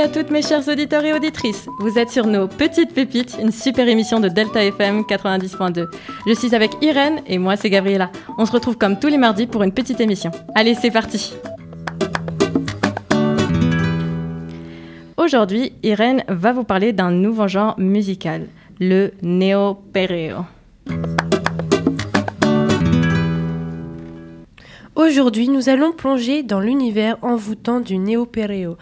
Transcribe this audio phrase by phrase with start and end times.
[0.00, 1.66] à toutes mes chers auditeurs et auditrices.
[1.78, 5.86] Vous êtes sur nos petites pépites, une super émission de Delta FM 90.2.
[6.26, 8.10] Je suis avec Irène et moi c'est Gabriella.
[8.38, 10.30] On se retrouve comme tous les mardis pour une petite émission.
[10.54, 11.34] Allez, c'est parti.
[15.16, 18.48] Aujourd'hui, Irène va vous parler d'un nouveau genre musical,
[18.80, 20.44] le néo-perreo.
[24.94, 28.76] Aujourd'hui, nous allons plonger dans l'univers envoûtant du néo-perreo,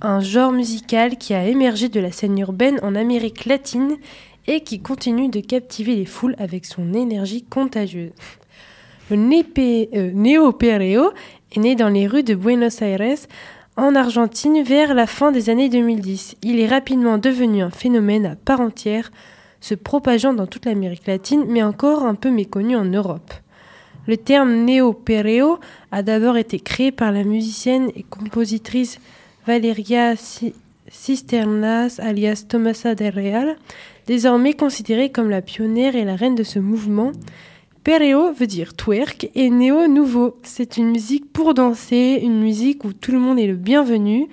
[0.00, 3.96] un genre musical qui a émergé de la scène urbaine en Amérique latine
[4.46, 8.12] et qui continue de captiver les foules avec son énergie contagieuse.
[9.10, 11.12] Le euh, néo-perreo
[11.54, 13.26] est né dans les rues de Buenos Aires
[13.76, 16.36] en Argentine vers la fin des années 2010.
[16.42, 19.10] Il est rapidement devenu un phénomène à part entière,
[19.60, 23.32] se propageant dans toute l'Amérique latine, mais encore un peu méconnu en Europe.
[24.06, 25.58] Le terme néo-perreo
[25.90, 29.00] a d'abord été créé par la musicienne et compositrice
[29.46, 30.14] Valeria
[30.90, 33.56] Cisternas alias Tomasa del Real,
[34.06, 37.12] désormais considérée comme la pionnière et la reine de ce mouvement.
[37.82, 40.38] Perreo veut dire twerk et néo nouveau.
[40.42, 44.28] C'est une musique pour danser, une musique où tout le monde est le bienvenu,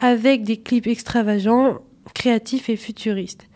[0.00, 1.78] avec des clips extravagants,
[2.14, 3.46] créatifs et futuristes.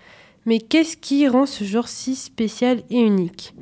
[0.46, 3.54] Mais qu'est-ce qui rend ce genre si spécial et unique?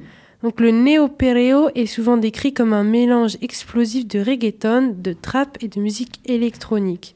[0.59, 5.81] Le néo-perreo est souvent décrit comme un mélange explosif de reggaeton, de trap et de
[5.81, 7.15] musique électronique.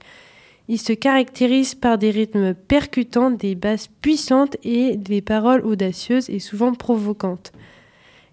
[0.69, 6.41] Il se caractérise par des rythmes percutants, des basses puissantes et des paroles audacieuses et
[6.41, 7.53] souvent provocantes.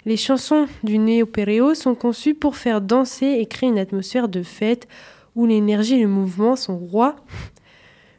[0.05, 4.87] Les chansons du néo-perreo sont conçues pour faire danser et créer une atmosphère de fête
[5.35, 7.15] où l'énergie et le mouvement sont rois.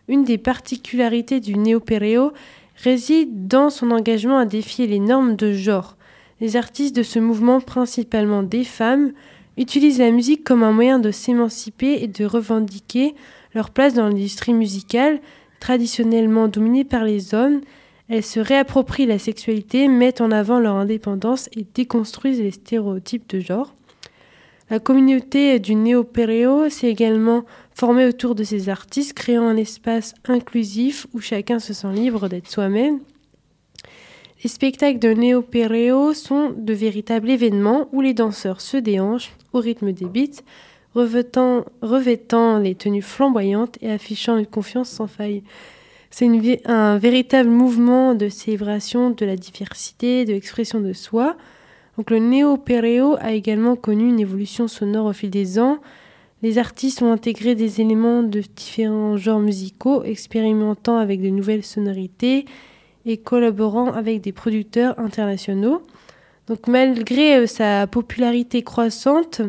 [0.08, 2.33] Une des particularités du néo-perreo
[2.77, 5.97] réside dans son engagement à défier les normes de genre.
[6.45, 9.13] Les artistes de ce mouvement, principalement des femmes,
[9.57, 13.14] utilisent la musique comme un moyen de s'émanciper et de revendiquer
[13.55, 15.20] leur place dans l'industrie musicale,
[15.58, 17.63] traditionnellement dominée par les hommes.
[18.11, 23.40] Elles se réapproprient la sexualité, mettent en avant leur indépendance et déconstruisent les stéréotypes de
[23.40, 23.73] genre.
[24.69, 31.07] La communauté du néo-péréo s'est également formée autour de ces artistes, créant un espace inclusif
[31.14, 33.01] où chacun se sent libre d'être soi-même
[34.45, 39.93] les spectacles de néo-péréo sont de véritables événements où les danseurs se déhanchent au rythme
[39.93, 40.43] des beats,
[40.95, 45.43] revêtant, les tenues flamboyantes et affichant une confiance sans faille.
[46.11, 46.29] C'est
[46.67, 51.39] un véritable mouvement de célébration de la diversité, de l'expression de soi.
[51.97, 55.79] Donc le néo-péréo a également connu une évolution sonore au fil des ans.
[56.43, 62.45] Les artistes ont intégré des éléments de différents genres musicaux, expérimentant avec de nouvelles sonorités
[63.07, 65.83] et collaborant avec des producteurs internationaux.
[66.47, 69.41] Donc malgré euh, sa popularité croissante,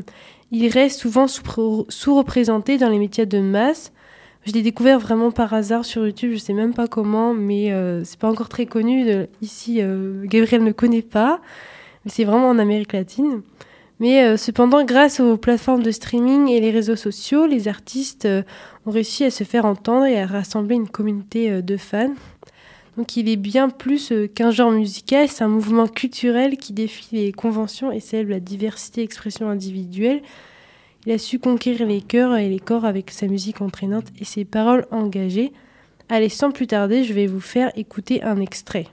[0.51, 3.91] il reste souvent sous-représenté dans les médias de masse.
[4.45, 8.03] Je l'ai découvert vraiment par hasard sur YouTube, je sais même pas comment, mais euh,
[8.03, 9.05] c'est pas encore très connu.
[9.41, 11.41] Ici, euh, Gabriel ne connaît pas,
[12.05, 13.41] mais c'est vraiment en Amérique latine.
[13.99, 18.27] Mais cependant, grâce aux plateformes de streaming et les réseaux sociaux, les artistes
[18.85, 22.13] ont réussi à se faire entendre et à rassembler une communauté de fans.
[22.97, 27.07] Donc il est bien plus euh, qu'un genre musical, c'est un mouvement culturel qui défie
[27.11, 30.21] les conventions et célèbre la diversité d'expression individuelle.
[31.05, 34.45] Il a su conquérir les cœurs et les corps avec sa musique entraînante et ses
[34.45, 35.51] paroles engagées.
[36.09, 38.87] Allez, sans plus tarder, je vais vous faire écouter un extrait.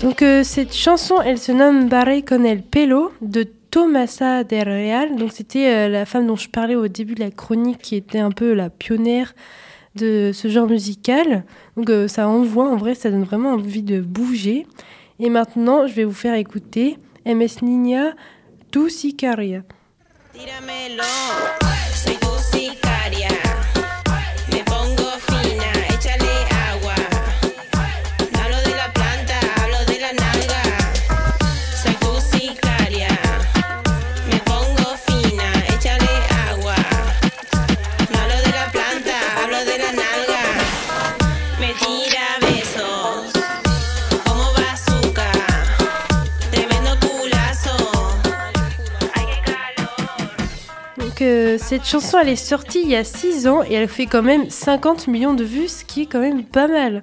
[0.00, 5.16] Donc euh, cette chanson, elle se nomme Barre con el pelo de Tomasa del Real.
[5.16, 8.18] Donc c'était euh, la femme dont je parlais au début de la chronique qui était
[8.18, 9.34] un peu la pionnière
[9.96, 11.44] de ce genre musical.
[11.76, 14.66] Donc euh, ça envoie, en vrai, ça donne vraiment envie de bouger.
[15.18, 16.96] Et maintenant, je vais vous faire écouter
[17.26, 18.14] MS Niña
[18.70, 19.60] Tu Sicaria.
[51.58, 54.48] Cette chanson, elle est sortie il y a 6 ans et elle fait quand même
[54.48, 57.02] 50 millions de vues, ce qui est quand même pas mal.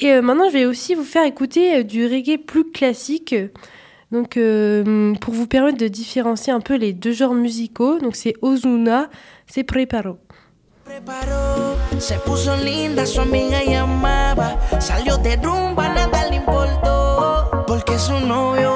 [0.00, 3.34] Et maintenant, je vais aussi vous faire écouter du reggae plus classique.
[4.10, 4.38] Donc,
[5.20, 9.08] pour vous permettre de différencier un peu les deux genres musicaux, donc c'est Ozuna,
[9.46, 10.18] c'est Preparo.
[10.84, 14.58] Preparó, se puso linda, su amiga llamaba.
[14.80, 16.40] Salió de rumba, nada le.
[17.66, 18.71] Porque su novio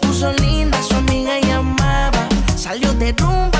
[0.00, 2.28] puso linda, su amiga llamaba.
[2.56, 3.55] Salió de rumba,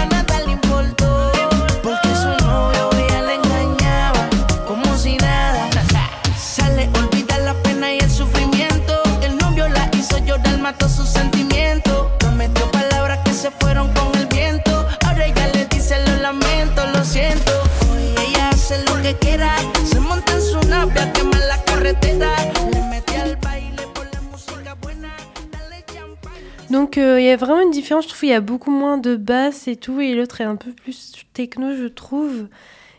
[27.27, 29.77] y a vraiment une différence, je trouve il y a beaucoup moins de basses et
[29.77, 32.49] tout, et l'autre est un peu plus techno, je trouve.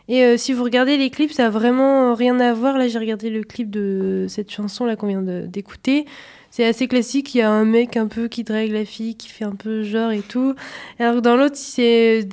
[0.09, 2.77] Et euh, si vous regardez les clips, ça a vraiment rien à voir.
[2.77, 6.06] Là, j'ai regardé le clip de cette chanson qu'on vient d'écouter.
[6.50, 7.35] C'est assez classique.
[7.35, 9.83] Il y a un mec un peu qui drague la fille, qui fait un peu
[9.83, 10.56] genre et tout.
[10.97, 12.25] Alors que dans l'autre, c'est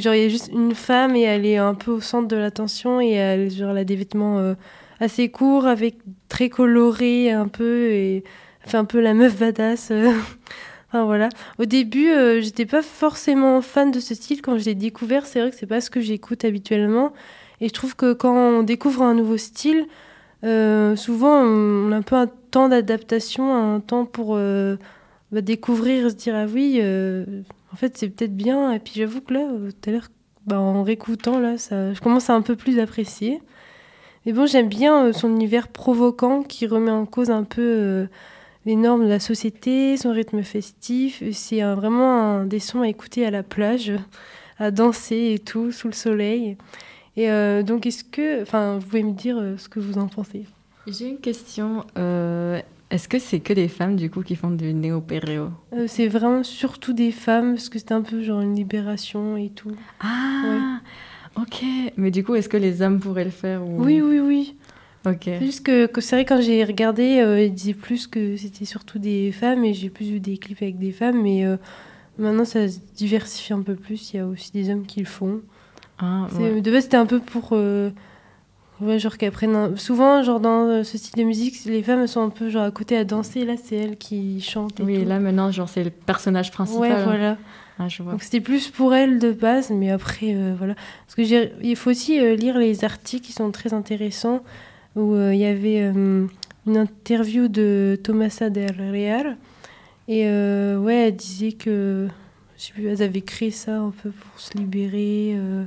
[0.00, 2.36] genre il y a juste une femme et elle est un peu au centre de
[2.36, 4.54] l'attention et elle genre elle a des vêtements euh,
[4.98, 5.96] assez courts avec
[6.28, 8.24] très colorés un peu et
[8.66, 9.90] fait un peu la meuf badass.
[9.92, 10.12] euh.
[10.92, 11.28] Enfin voilà.
[11.58, 14.42] Au début, euh, j'étais pas forcément fan de ce style.
[14.42, 17.12] Quand je l'ai découvert, c'est vrai que c'est pas ce que j'écoute habituellement.
[17.60, 19.86] Et je trouve que quand on découvre un nouveau style,
[20.44, 24.76] euh, souvent on a un peu un temps d'adaptation, un temps pour euh,
[25.30, 28.72] bah, découvrir, se dire ah oui, euh, en fait c'est peut-être bien.
[28.72, 30.08] Et puis j'avoue que là, tout à l'heure,
[30.46, 33.42] bah, en réécoutant là, ça, je commence à un peu plus apprécier.
[34.26, 38.06] Mais bon, j'aime bien son univers provoquant qui remet en cause un peu
[38.70, 41.24] les normes de la société, son rythme festif.
[41.32, 43.92] C'est vraiment un, des sons à écouter à la plage,
[44.60, 46.56] à danser et tout, sous le soleil.
[47.16, 48.40] Et euh, donc, est-ce que.
[48.42, 50.44] Enfin, vous pouvez me dire euh, ce que vous en pensez?
[50.86, 51.84] J'ai une question.
[51.98, 55.50] euh, Est-ce que c'est que des femmes du coup qui font du néo-péréo?
[55.88, 59.74] C'est vraiment surtout des femmes, parce que c'était un peu genre une libération et tout.
[59.98, 60.78] Ah,
[61.36, 61.64] ok.
[61.96, 63.82] Mais du coup, est-ce que les hommes pourraient le faire ou...
[63.82, 64.54] Oui, oui, oui.
[65.06, 65.28] Ok.
[65.40, 68.98] Juste que, que c'est vrai, quand j'ai regardé, euh, ils disaient plus que c'était surtout
[68.98, 71.56] des femmes, et j'ai plus vu des clips avec des femmes, mais euh,
[72.18, 74.12] maintenant ça se diversifie un peu plus.
[74.12, 75.40] Il y a aussi des hommes qui le font.
[75.98, 76.60] Ah, ouais.
[76.60, 77.50] De base, c'était un peu pour.
[77.52, 77.90] euh,
[78.82, 79.74] ouais, genre qu'elles prennent.
[79.78, 82.70] Souvent, genre dans euh, ce style de musique, les femmes sont un peu genre à
[82.70, 83.44] côté à danser.
[83.46, 84.80] Là, c'est elles qui chantent.
[84.80, 85.08] Et Oui, tout.
[85.08, 86.80] là maintenant, genre c'est le personnage principal.
[86.82, 87.04] Ouais, hein.
[87.04, 87.36] voilà.
[87.78, 88.12] Ah, je vois.
[88.12, 90.74] Donc c'était plus pour elles de base, mais après, voilà.
[91.06, 94.42] Parce que il faut aussi lire les articles qui sont très intéressants,
[94.96, 96.26] où euh, il y avait euh,
[96.66, 99.36] une interview de Tomasa Del Real,
[100.08, 102.08] et euh, ouais, elle disait que,
[102.56, 105.64] je sais plus, elles avaient créé ça un peu pour se libérer, euh,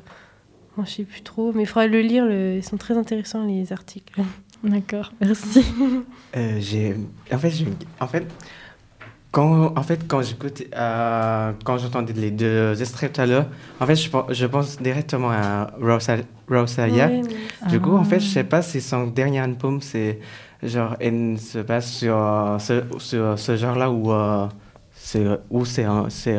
[0.76, 3.46] bon, je sais plus trop, mais il faudra le lire, le- ils sont très intéressants
[3.46, 4.22] les articles.
[4.64, 5.64] D'accord, merci.
[6.38, 6.96] Euh, j'ai
[7.32, 7.68] en fait j'ai-
[8.00, 8.26] en fait
[9.34, 13.48] quand en fait quand j'écoute euh, quand j'entendais les deux extraits tout à l'heure
[13.82, 17.10] en fait je, pense- je pense directement à Rosa, Rosalia
[17.70, 18.34] du coup en fait je Ah.
[18.36, 20.20] sais pas si son dernier album c'est
[20.62, 24.46] genre elle se base sur euh, ce, sur ce genre là ou euh,
[24.94, 26.38] c'est ou c'est un c'est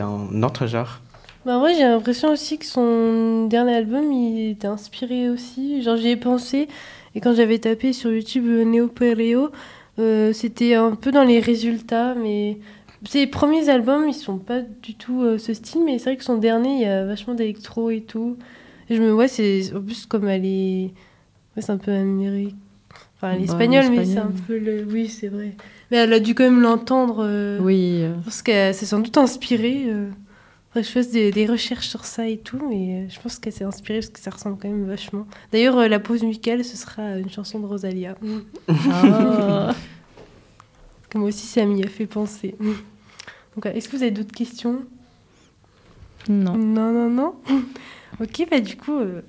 [0.00, 1.00] un autre genre
[1.46, 5.80] Bah ouais, j'ai l'impression aussi que son dernier album, il était inspiré aussi.
[5.80, 6.66] Genre, j'y ai pensé.
[7.14, 9.50] Et quand j'avais tapé sur YouTube euh, Neo Pereo,
[9.98, 12.14] euh, c'était un peu dans les résultats.
[12.14, 12.58] Mais
[13.04, 15.82] ses premiers albums, ils sont pas du tout euh, ce style.
[15.84, 18.36] Mais c'est vrai que son dernier, il y a vachement d'électro et tout.
[18.88, 20.90] Et je me vois, c'est en plus comme elle est.
[21.56, 22.54] Ouais, c'est un peu américaine.
[23.16, 24.84] Enfin, elle est Bah, espagnole, mais c'est un peu le.
[24.90, 25.52] Oui, c'est vrai.
[25.90, 27.24] Mais elle a dû quand même l'entendre.
[27.26, 28.02] euh, Oui.
[28.24, 29.86] parce qu'elle s'est sans doute inspirée.
[30.76, 30.82] Euh...
[30.82, 33.38] faudrait que je fasse des, des recherches sur ça et tout, mais euh, je pense
[33.38, 35.26] qu'elle s'est inspirée parce que ça ressemble quand même vachement.
[35.52, 38.16] D'ailleurs, euh, la pause musicale, ce sera une chanson de Rosalia.
[38.90, 39.74] ah.
[41.08, 42.56] Que moi aussi, ça m'y a fait penser.
[43.54, 44.80] Donc, euh, est-ce que vous avez d'autres questions?
[46.28, 46.56] Non.
[46.56, 47.34] Non, non, non.
[48.20, 49.22] ok, bah du coup, euh,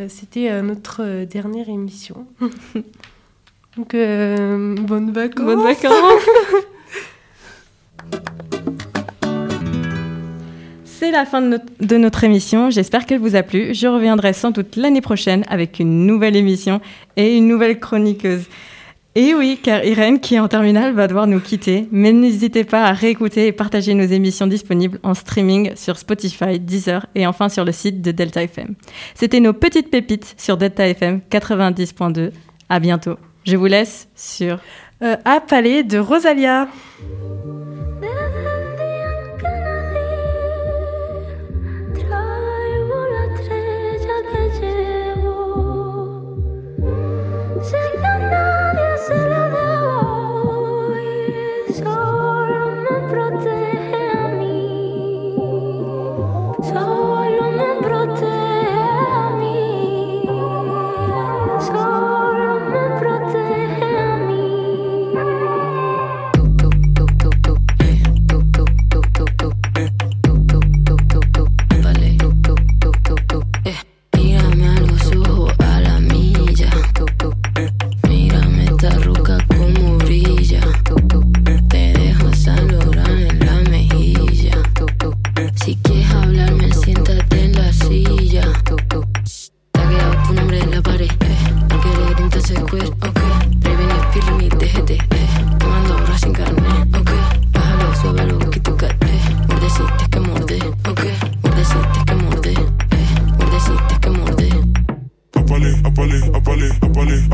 [0.00, 2.26] euh, c'était euh, notre euh, dernière émission.
[3.76, 5.46] Donc, euh, bonnes vacances.
[5.46, 6.22] Bonnes vacances.
[11.04, 12.70] C'est la fin de notre, émission.
[12.70, 13.74] J'espère qu'elle vous a plu.
[13.74, 16.80] Je reviendrai sans doute l'année prochaine avec une nouvelle émission
[17.18, 18.46] et une nouvelle chroniqueuse.
[19.14, 21.88] Et oui, car Irène, qui est en terminale, va devoir nous quitter.
[21.92, 27.04] Mais n'hésitez pas à réécouter et partager nos émissions disponibles en streaming sur Spotify, Deezer
[27.14, 28.74] et enfin sur le site de Delta FM.
[29.14, 32.30] C'était nos petites pépites sur Delta FM 90.2.
[32.70, 33.16] À bientôt.
[33.44, 34.58] Je vous laisse sur
[35.02, 35.16] Euh,
[35.48, 36.66] Palais de Rosalia.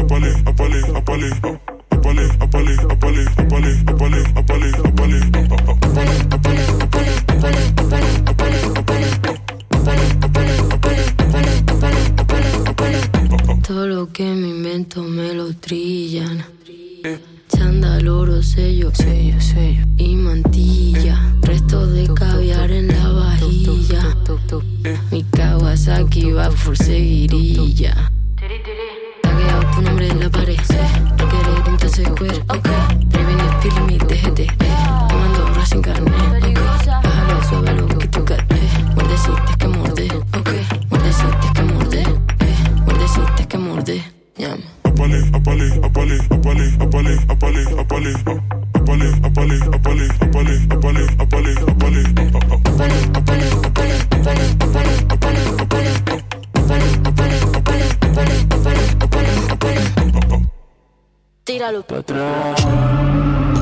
[0.00, 1.30] Apale, apale, apale,
[1.90, 5.21] apale, apale, apale, apale, apale, apale, apale,
[5.57, 5.80] apale.
[13.66, 16.45] Todo lo que me invento me lo trillan.
[17.49, 21.35] Chándal, oro, sello, sello, sello y mantilla.
[21.42, 24.16] Resto de caviar en la vajilla.
[25.11, 28.11] Mi Kawasaki va por seguirilla.
[32.21, 33.09] Entonces cuero.
[33.11, 34.41] Prevenir pili mi DGT.
[35.09, 36.11] Tomando oro sin carne.
[36.87, 38.43] Bájalo, suávelo que tú caes.
[38.95, 40.09] Muerdeciste que morde.
[40.91, 42.05] Muerdeciste que morde.
[42.85, 44.05] Muerdeciste que morde.
[44.37, 44.62] Llama.
[44.85, 48.12] Apale, apale, apale, apale, apale, apale, apale, apale,
[48.75, 52.10] apale, apale, apale, apale, apale, apale,
[61.90, 63.60] patrão.